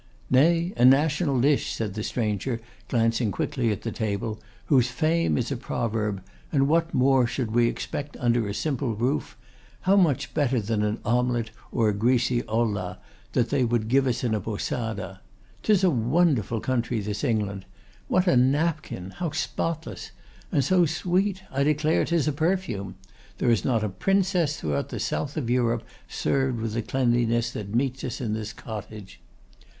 'Nay, 0.31 0.73
a 0.77 0.83
national 0.83 1.39
dish,' 1.39 1.71
said 1.73 1.93
the 1.93 2.01
stranger, 2.01 2.59
glancing 2.87 3.29
quickly 3.31 3.71
at 3.71 3.83
the 3.83 3.91
table, 3.91 4.39
'whose 4.65 4.87
fame 4.89 5.37
is 5.37 5.51
a 5.51 5.55
proverb. 5.55 6.23
And 6.51 6.67
what 6.67 6.91
more 6.91 7.27
should 7.27 7.51
we 7.51 7.67
expect 7.67 8.17
under 8.19 8.47
a 8.47 8.53
simple 8.55 8.95
roof! 8.95 9.37
How 9.81 9.95
much 9.95 10.33
better 10.33 10.59
than 10.59 10.81
an 10.81 11.01
omelette 11.05 11.51
or 11.71 11.87
a 11.89 11.93
greasy 11.93 12.41
olla, 12.47 12.97
that 13.33 13.49
they 13.51 13.63
would 13.63 13.89
give 13.89 14.07
us 14.07 14.23
in 14.23 14.33
a 14.33 14.39
posada! 14.41 15.21
'Tis 15.61 15.83
a 15.83 15.91
wonderful 15.91 16.61
country 16.61 16.99
this 16.99 17.23
England! 17.23 17.65
What 18.07 18.25
a 18.25 18.35
napkin! 18.35 19.11
How 19.11 19.29
spotless! 19.29 20.09
And 20.51 20.63
so 20.65 20.83
sweet; 20.87 21.43
I 21.51 21.61
declare 21.63 22.05
'tis 22.05 22.27
a 22.27 22.33
perfume. 22.33 22.95
There 23.37 23.51
is 23.51 23.63
not 23.63 23.83
a 23.83 23.89
princess 23.89 24.57
throughout 24.59 24.89
the 24.89 24.99
South 24.99 25.37
of 25.37 25.47
Europe 25.47 25.83
served 26.07 26.59
with 26.59 26.73
the 26.73 26.81
cleanliness 26.81 27.51
that 27.51 27.75
meets 27.75 28.03
us 28.03 28.19
in 28.19 28.33
this 28.33 28.51
cottage. 28.51 29.19